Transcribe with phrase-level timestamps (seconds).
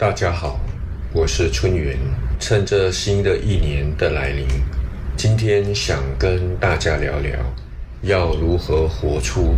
[0.00, 0.58] 大家好，
[1.12, 1.94] 我是春元。
[2.38, 4.46] 趁着新的一年的来临，
[5.14, 7.38] 今天想跟大家聊聊，
[8.00, 9.54] 要如何活出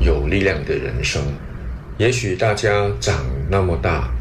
[0.00, 1.22] 有力量的人生。
[1.96, 4.12] 也许大家长那么大，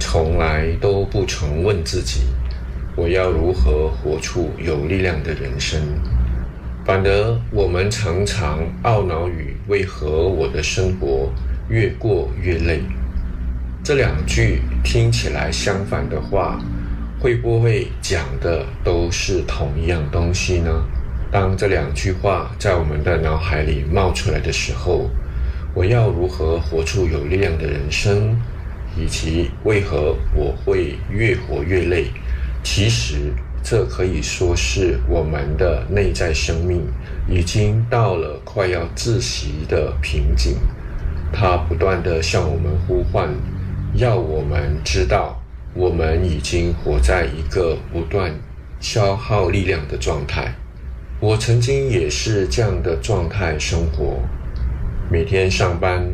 [0.00, 2.22] 从来都不曾问自己，
[2.96, 5.78] 我要如何活出有力量的人生。
[6.86, 11.30] 反而我们常常懊恼于为何我的生活
[11.68, 12.80] 越过越累。
[13.88, 16.60] 这两句听起来相反的话，
[17.18, 20.70] 会不会讲的都是同一样东西呢？
[21.32, 25.08] 当这两句话在我们的脑海里冒出来的时候，
[25.72, 28.38] 我要如何活出有力量的人生，
[28.94, 32.08] 以及为何我会越活越累？
[32.62, 33.32] 其实。
[33.60, 36.86] 这可以说是我们的内在生命
[37.28, 40.56] 已经到了快要窒息的瓶颈，
[41.32, 43.28] 它不断地向我们呼唤，
[43.94, 45.40] 要我们知道
[45.74, 48.32] 我们已经活在一个不断
[48.80, 50.54] 消耗力量的状态。
[51.20, 54.20] 我曾经也是这样的状态生活，
[55.10, 56.06] 每天上班，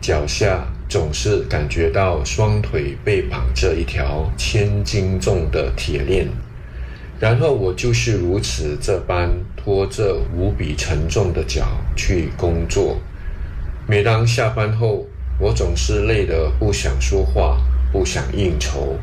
[0.00, 6.26] 脚下总是感觉到双腿被绑着一条千斤重的铁链。
[7.20, 11.66] 然后我就是如此这般拖着无比沉重的脚
[11.96, 12.96] 去工作。
[13.86, 15.06] 每当下班后，
[15.40, 17.58] 我总是累得不想说话，
[17.92, 18.96] 不想应酬，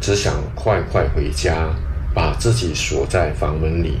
[0.00, 1.68] 只想快快回家，
[2.14, 3.98] 把自己锁在房门里。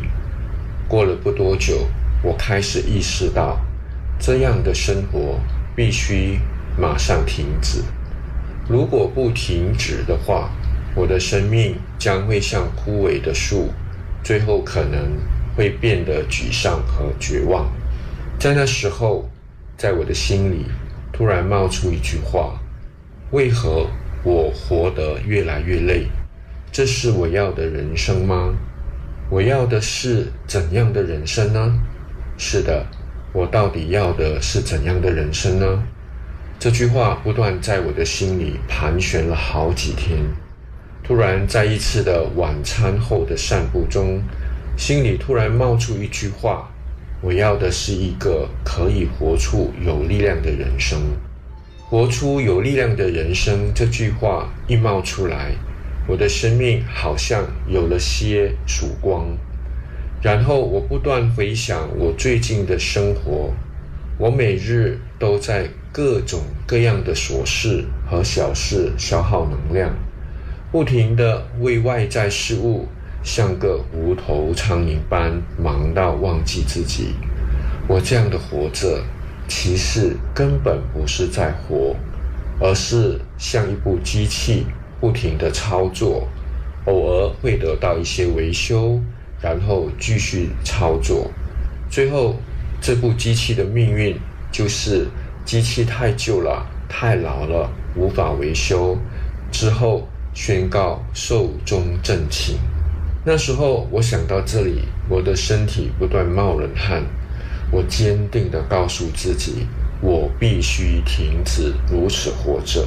[0.88, 1.86] 过了不多久，
[2.22, 3.60] 我开始意识到，
[4.18, 5.38] 这样的生活
[5.76, 6.38] 必须
[6.78, 7.82] 马上停止。
[8.66, 10.50] 如果不停止的话，
[10.94, 13.68] 我的生命将会像枯萎的树，
[14.24, 14.98] 最后可能
[15.54, 17.70] 会变得沮丧和绝望。
[18.38, 19.28] 在那时候，
[19.76, 20.64] 在我的心里
[21.22, 22.60] 突然冒出一句话
[23.30, 23.86] ：“为何
[24.24, 26.08] 我活得越来越累？
[26.72, 28.52] 这是我要的人生吗？
[29.30, 31.80] 我要的是怎样的人生呢？”
[32.36, 32.84] 是的，
[33.32, 35.84] 我到底要的是怎样的人生呢？
[36.58, 40.18] 这句话不断在我的心里盘旋了好几天。
[41.04, 44.20] 突然，在一次的晚餐后的散步中，
[44.76, 46.68] 心里突然冒出一句话
[47.22, 51.00] ：“我要的是一个可以活出有力量的人生。”
[51.88, 55.52] 活出有力量的人生这句话一冒出来，
[56.06, 59.26] 我的生命好像有了些曙光。
[60.22, 63.52] 然后我不断回想我最近的生活，
[64.16, 69.94] 我每日都在各种各样的琐事和小事消耗能量。
[70.70, 72.88] 不停地为外在事物
[73.22, 77.14] 像个无头苍蝇般忙到忘记自己。
[77.88, 79.02] 我这样的活着，
[79.48, 81.94] 其实根本不是在活，
[82.60, 84.66] 而是像一部机器
[85.00, 86.28] 不停地操作，
[86.86, 89.00] 偶尔会得到一些维修，
[89.40, 91.30] 然后继续操作。
[91.90, 92.36] 最后，
[92.80, 94.16] 这部机器的命运
[94.50, 95.06] 就是
[95.44, 98.98] 机器太旧了、太老了，无法维修。
[99.50, 100.08] 之后。
[100.34, 102.56] 宣告寿终正寝。
[103.24, 107.04] 那时候，我想到这里，我的身体不断冒冷汗。
[107.70, 109.66] 我坚定地告诉自己，
[110.00, 112.84] 我必须停止如此活着。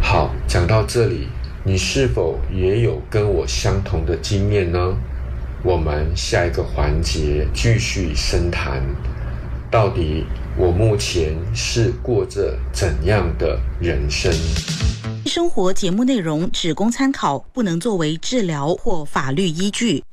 [0.00, 1.28] 好，讲到这里，
[1.64, 4.96] 你是否也有跟我相同的经验呢？
[5.62, 8.82] 我们下一个环节继续深谈，
[9.70, 10.24] 到底
[10.54, 14.30] 我目前是过着怎样的人生？
[15.24, 20.04] 生活节目内容只供参考，不能作为治疗或法律依据。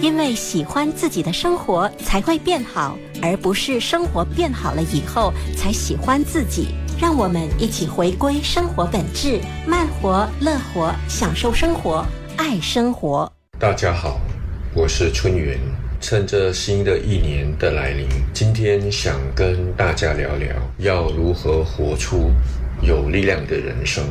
[0.00, 6.68] 因为喜欢自己的生活才会变好，而不是生活变好了以后才喜欢自己。
[6.98, 12.02] 让我们一起回归生活本质，慢活、乐活，享受生活，
[12.38, 13.30] 爱生活。
[13.58, 14.18] 大家好，
[14.74, 15.60] 我是春元。
[16.00, 22.30] 趁着新的一年的来临，今天想跟大家聊聊，要如何活出
[22.82, 24.04] 有力量的人生。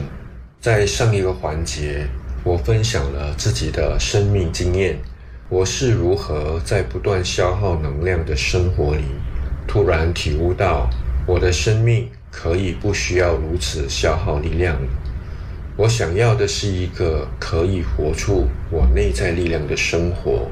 [0.59, 2.07] 在上一个环节，
[2.43, 4.97] 我分享了自己的生命经验，
[5.47, 9.03] 我是如何在不断消耗能量的生活里，
[9.67, 10.89] 突然体悟到
[11.27, 14.75] 我的生命可以不需要如此消耗力量。
[15.77, 20.49] 我想要的是一个可以活出我内在力量的生活。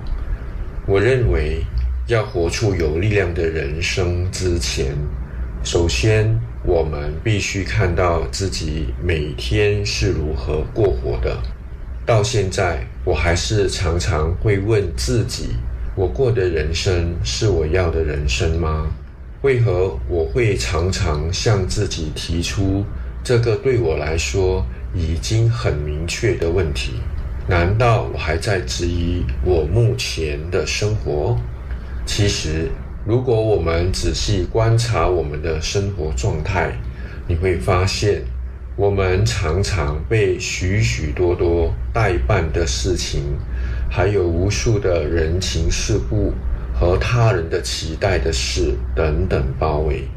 [0.86, 1.66] 我认为，
[2.08, 4.96] 要活出有力量的人生之前，
[5.64, 6.40] 首先。
[6.66, 11.38] 我们必须看到自己每天是如何过活的。
[12.06, 15.50] 到现在，我还是常常会问自己：
[15.94, 18.90] 我过的人生是我要的人生吗？
[19.42, 22.86] 为何我会常常向自己提出
[23.22, 24.66] 这个对我来说
[24.96, 26.94] 已经很明确的问题。
[27.46, 31.38] 难道我还在质疑我目前的生活？
[32.06, 32.70] 其实，
[33.06, 36.72] 如果我们仔细观察我们的生活状态，
[37.28, 38.22] 你会发现，
[38.78, 43.22] 我们常常被许许多多待办的事情，
[43.90, 46.34] 还有无数的人情世故
[46.74, 50.08] 和他人的期待的事等等包围，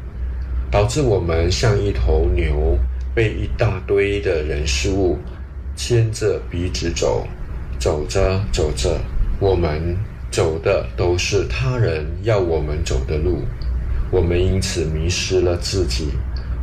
[0.71, 2.79] 导致我们像一头牛，
[3.13, 5.17] 被一大堆的人事物。
[5.77, 7.25] 牵着鼻子走，
[7.79, 8.99] 走着走着，
[9.39, 9.95] 我们
[10.31, 13.43] 走的都是他人要我们走的路，
[14.11, 16.07] 我们因此迷失了自己，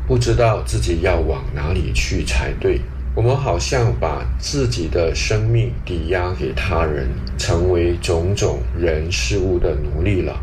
[0.08, 2.80] 不知道自己要往哪里去才对。
[3.14, 7.08] 我们好像把自己的生命抵押给他人，
[7.38, 10.42] 成为种种人事物的奴隶了。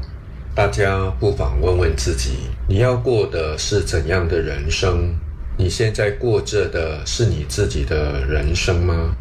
[0.56, 2.32] 大家不妨问问自己：
[2.70, 5.14] 你要过的是怎样的人生？
[5.62, 9.16] 你现在过着的是你自己的人生吗？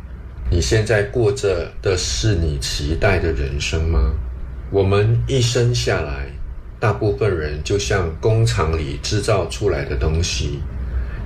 [0.50, 4.10] 你现在过着的是你期待的人生吗？
[4.70, 6.28] 我们一生下来，
[6.81, 10.60] 大部分人就像工厂里制造出来的东西，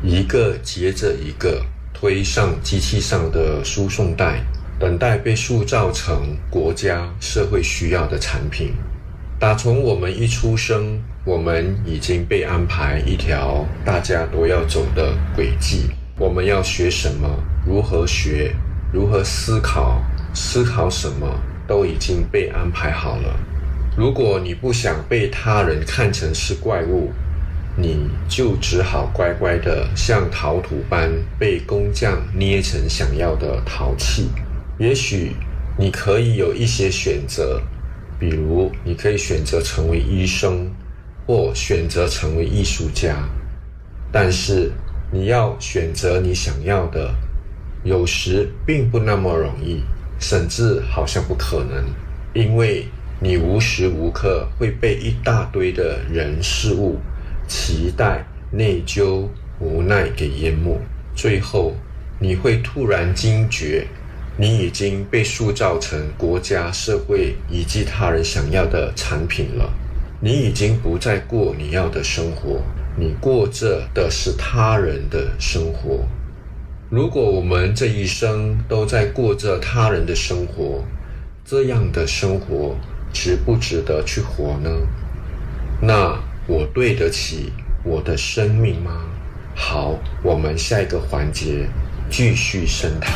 [0.02, 4.44] 一个接着一个推上机器上的输送带，
[4.80, 8.74] 等待被塑造成国家社会需要的产品。
[9.38, 11.00] 打从我们一出生。
[11.26, 15.88] 我们已经被安排一条大家都要走的轨迹。
[16.18, 17.26] 我们要学什么？
[17.66, 18.54] 如何学？
[18.92, 20.02] 如何思考？
[20.34, 21.26] 思考什么？
[21.66, 23.34] 都已经被安排好了。
[23.96, 27.10] 如果你不想被他人看成是怪物，
[27.74, 34.28] 你就只好乖乖的像陶土般被工匠捏成想要的陶器。
[34.76, 35.32] 也许
[35.78, 37.62] 你可以有一些选择，
[38.18, 40.70] 比如你可以选择成为医生。
[41.26, 43.16] 或选择成为艺术家，
[44.12, 44.70] 但是
[45.10, 47.14] 你要选择你想要的，
[47.82, 49.82] 有时并不那么容易，
[50.18, 51.84] 甚至好像不可能，
[52.34, 52.86] 因为
[53.20, 56.98] 你无时无刻会被一大堆的人事物、
[57.48, 59.26] 期待、内疚、
[59.60, 60.78] 无奈给淹没，
[61.14, 61.74] 最后
[62.18, 63.86] 你会突然惊觉，
[64.36, 69.72] 你已经被塑造成国家、社会以及他人想要的产品了。
[70.24, 72.62] 你已经不再过你要的生活，
[72.96, 76.02] 你过着的是他人的生活。
[76.88, 80.82] 如果我们这一生都在过着他人的生活，
[81.44, 82.74] 这样的生活
[83.12, 84.70] 值不值得去活呢？
[85.82, 87.52] 那我对得起
[87.84, 89.02] 我的生命吗？
[89.54, 91.68] 好，我们下一个环节
[92.08, 93.12] 继续深谈。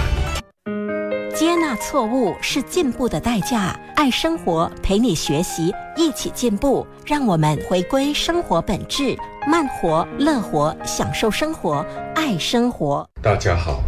[1.78, 3.78] 错误是进步的代价。
[3.96, 6.86] 爱生活，陪你学习，一起进步。
[7.04, 9.16] 让我们回归生活本质，
[9.46, 11.84] 慢活、乐活，享受生活，
[12.14, 13.08] 爱生活。
[13.22, 13.82] 大家好，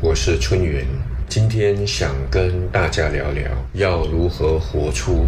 [0.00, 0.84] 我是春云，
[1.28, 5.26] 今天想跟大家聊聊，要如何活出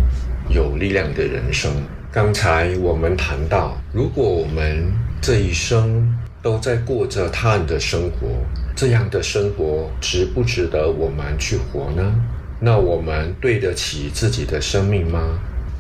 [0.49, 1.70] 有力量的人生。
[2.10, 6.12] 刚才我们谈到，如果我们这一生
[6.44, 8.29] 都在过着他人的生活。
[8.76, 12.14] 这样的生活值不值得我们去活呢？
[12.61, 15.38] 那我们对得起自己的生命吗？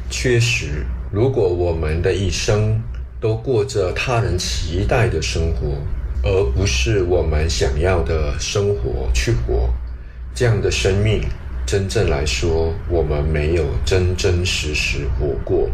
[0.08, 2.80] 确实，如果我们的一生
[3.20, 5.76] 都过着他人期待的生活，
[6.22, 9.68] 而不是我们想要的生活去活，
[10.34, 11.20] 这样的生命，
[11.66, 15.68] 真正来说，我们没有真真实实活过。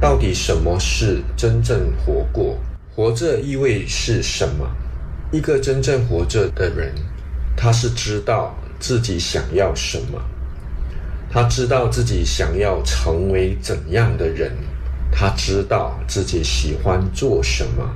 [0.00, 2.58] 到底什么是真正活过？
[3.00, 4.70] 活着意味是什么？
[5.32, 6.92] 一个真正活着的人，
[7.56, 10.20] 他是知道自己想要什么，
[11.30, 14.52] 他知道自己想要成为怎样的人，
[15.10, 17.90] 他知道自己喜欢做什么，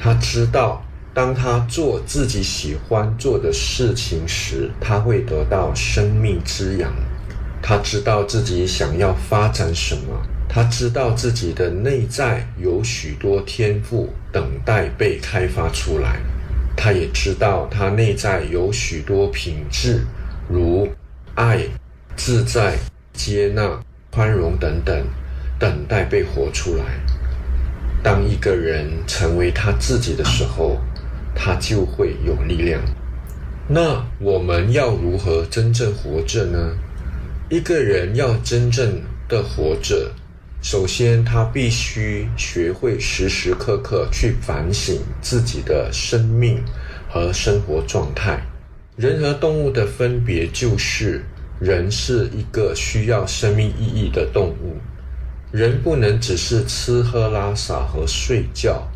[0.00, 0.80] 他知道
[1.12, 6.94] 当他做自己喜欢做的事情时，他会得到生命滋养，
[7.60, 10.22] 他知道自己想要发展什么，
[10.54, 16.20] 他知道自己的内在有许多天赋等待被开发出来。
[16.76, 20.06] 他也知道，他内在有许多品质，
[20.48, 20.88] 如
[21.34, 21.58] 爱、
[22.14, 22.78] 自在、
[23.12, 23.82] 接纳、
[24.12, 25.04] 宽容等等，
[25.58, 26.84] 等待被活出来。
[28.00, 30.78] 当一个人成为他自己的时候，
[31.34, 32.80] 他就会有力量。
[33.66, 36.76] 那我们要如何真正活着呢？
[37.48, 40.12] 一个人要真正的活着。
[40.64, 46.58] 首先，他必须学会时时刻刻去反省自己的生命
[47.06, 48.40] 和生活状态。
[48.96, 51.22] 人和动物的分别就是，
[51.60, 54.78] 人是一个需要生命意义的动物。
[55.52, 58.88] 人不能只是吃喝拉撒和睡觉，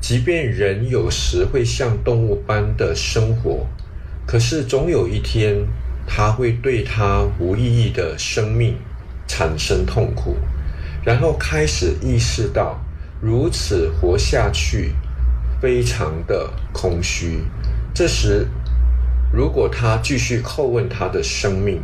[0.00, 3.66] 即便人有时会像动物般的生活，
[4.24, 5.66] 可是总有一天，
[6.06, 8.76] 他会对他无意义的生命
[9.26, 10.36] 产生痛苦，
[11.08, 12.78] 然后开始意识到
[13.18, 14.92] 如此活下去
[15.58, 17.42] 非常的空虚。
[17.94, 18.46] 这时，
[19.32, 21.80] 如果他继续叩问他的生命，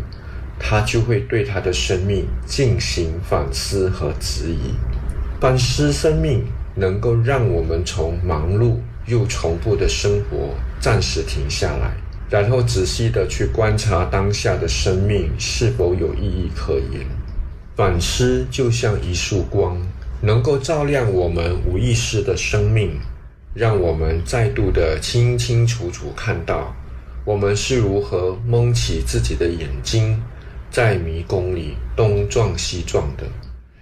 [0.59, 4.75] 他就会对他的生命进行反思和质疑。
[5.41, 8.77] 反思生命，能够让我们从忙碌
[9.07, 11.97] 又重复的生活暂时停下来。
[12.29, 17.07] 然后仔细的去观察当下的生命是否有意义可言。
[17.77, 19.77] 反思就像一束光，
[20.21, 22.93] 能够照亮我们无意识的生命，
[23.53, 26.73] 让我们再度的清清楚楚看到
[27.25, 30.23] 我们是如何蒙起自己的眼睛，
[30.71, 33.25] 在迷宫里东撞西撞的，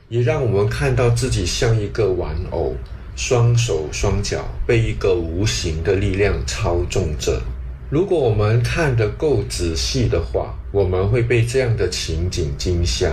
[0.08, 2.74] 也让我们看到自己像一个玩偶，
[3.14, 7.42] 双手双脚被一个无形的力量操纵着。
[7.90, 13.12] 如果我们看得够仔细的话，我们会被这样的情景惊吓，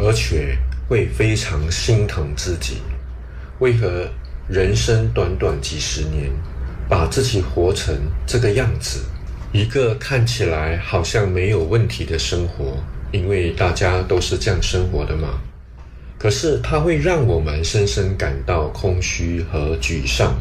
[0.00, 0.56] 而且
[0.88, 2.78] 会非常心疼自己。
[3.58, 4.08] 为何
[4.48, 6.30] 人生短短几十年，
[6.88, 7.94] 把自己活成
[8.26, 9.00] 这个样子？
[9.52, 12.76] 一个看起来好像没有问题的生活，
[13.12, 15.40] 因为大家都是这样生活的嘛。
[16.18, 20.34] 可是它会让我们深深感到空虚和沮丧。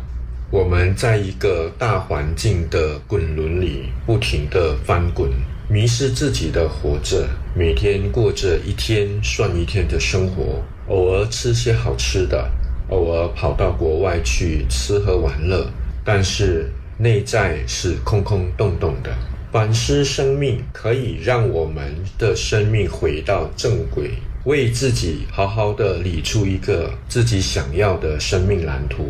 [0.51, 5.29] 我们在一个大环境的滚轮里不停地翻滚，
[5.71, 12.49] 迷失自己的活着，每天过着一天算一天的生活，偶尔吃些好吃的，
[12.89, 15.69] 偶尔跑到国外去吃喝玩乐，
[16.03, 19.15] 但是内在是空空洞洞的。
[19.51, 24.13] 反思生命，可以让我们的生命回到正轨，
[24.45, 29.05] 为自己好好的理出一个自己想要的生命蓝图。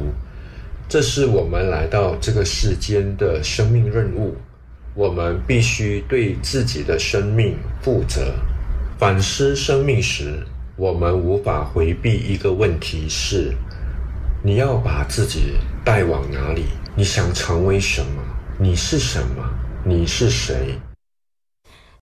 [0.90, 4.36] 这是我们来到这个世间的生命任务，
[5.00, 8.34] 我们必须对自己的生命负责。
[8.98, 13.56] 反思生命时，我们无法回避一个问题：是
[14.44, 15.54] 你要把自己
[15.86, 16.66] 带往哪里？
[16.98, 18.22] 你想成为什么？
[18.60, 19.50] 你是什么？
[19.86, 20.78] 你是谁？